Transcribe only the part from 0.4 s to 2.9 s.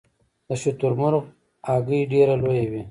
د شترمرغ هګۍ ډیره لویه وي